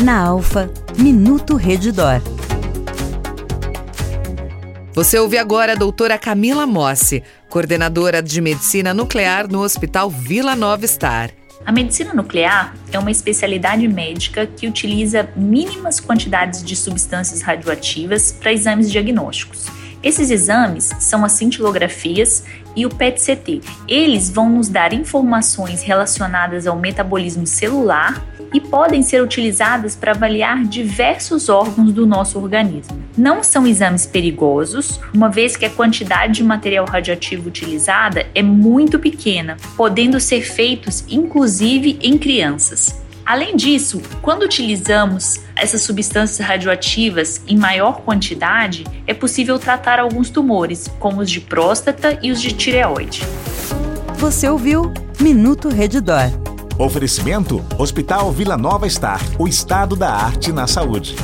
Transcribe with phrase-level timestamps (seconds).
[0.00, 2.22] Na Alfa, Minuto Redidor.
[4.92, 10.86] Você ouve agora a doutora Camila Mossi, coordenadora de medicina nuclear no Hospital Vila Nova
[10.86, 11.30] Star.
[11.66, 18.52] A medicina nuclear é uma especialidade médica que utiliza mínimas quantidades de substâncias radioativas para
[18.52, 19.66] exames diagnósticos.
[20.00, 22.44] Esses exames são as cintilografias
[22.76, 23.62] e o PET-CT.
[23.88, 30.64] Eles vão nos dar informações relacionadas ao metabolismo celular e podem ser utilizadas para avaliar
[30.64, 33.02] diversos órgãos do nosso organismo.
[33.16, 38.98] Não são exames perigosos, uma vez que a quantidade de material radioativo utilizada é muito
[38.98, 43.02] pequena, podendo ser feitos inclusive em crianças.
[43.28, 50.88] Além disso, quando utilizamos essas substâncias radioativas em maior quantidade, é possível tratar alguns tumores,
[50.98, 53.20] como os de próstata e os de tireoide.
[54.14, 56.47] Você ouviu Minuto Redidor.
[56.78, 61.16] Oferecimento Hospital Vila Nova Star, o estado da arte na saúde.